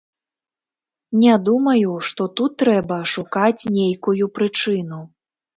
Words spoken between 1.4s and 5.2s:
думаю, што тут трэба шукаць нейкую прычыну.